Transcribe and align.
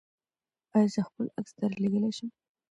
ایا 0.75 0.87
زه 0.93 1.01
خپل 1.07 1.25
عکس 1.37 1.51
درلیږلی 1.59 2.11
شم؟ 2.17 2.29